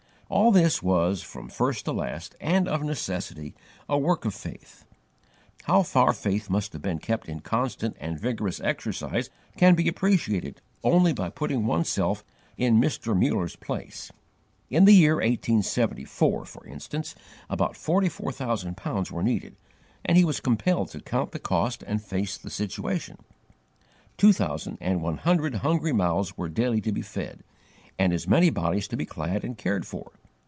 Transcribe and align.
All 0.33 0.53
this 0.53 0.81
was, 0.81 1.21
from 1.21 1.49
first 1.49 1.83
to 1.83 1.91
last, 1.91 2.35
and 2.39 2.65
of 2.65 2.83
necessity, 2.85 3.53
a 3.89 3.97
work 3.97 4.23
of 4.23 4.33
faith. 4.33 4.85
How 5.63 5.83
far 5.83 6.13
faith 6.13 6.49
must 6.49 6.71
have 6.71 6.81
been 6.81 6.99
kept 6.99 7.27
in 7.27 7.41
constant 7.41 7.97
and 7.99 8.17
vigorous 8.17 8.61
exercise 8.61 9.29
can 9.57 9.75
be 9.75 9.89
appreciated 9.89 10.61
only 10.85 11.11
by 11.11 11.31
putting 11.31 11.65
one's 11.65 11.89
self 11.89 12.23
in 12.55 12.79
Mr. 12.79 13.13
Muller's 13.13 13.57
place. 13.57 14.09
In 14.69 14.85
the 14.85 14.93
year 14.95 15.15
1874, 15.15 16.45
for 16.45 16.65
instance, 16.65 17.13
about 17.49 17.75
forty 17.75 18.07
four 18.07 18.31
thousand 18.31 18.77
pounds 18.77 19.11
were 19.11 19.23
needed, 19.23 19.57
and 20.05 20.15
he 20.17 20.23
was 20.23 20.39
compelled 20.39 20.91
to 20.91 21.01
count 21.01 21.33
the 21.33 21.39
cost 21.39 21.83
and 21.83 22.01
face 22.01 22.37
the 22.37 22.49
situation. 22.49 23.17
Two 24.15 24.31
thousand 24.31 24.77
and 24.79 25.01
one 25.01 25.17
hundred 25.17 25.55
hungry 25.55 25.91
mouths 25.91 26.37
were 26.37 26.47
daily 26.47 26.79
to 26.79 26.93
be 26.93 27.01
fed, 27.01 27.43
and 27.99 28.13
as 28.13 28.29
many 28.29 28.49
bodies 28.49 28.87
to 28.87 28.95
be 28.95 29.05
clad 29.05 29.43
and 29.43 29.57
cared 29.57 29.85
for. 29.85 30.13